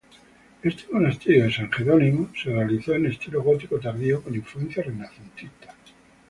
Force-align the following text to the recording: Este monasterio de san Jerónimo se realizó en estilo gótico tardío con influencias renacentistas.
Este 0.63 0.91
monasterio 0.91 1.43
de 1.43 1.53
san 1.53 1.71
Jerónimo 1.71 2.29
se 2.35 2.49
realizó 2.49 2.95
en 2.95 3.05
estilo 3.05 3.43
gótico 3.43 3.79
tardío 3.79 4.23
con 4.23 4.33
influencias 4.33 4.87
renacentistas. 4.87 5.75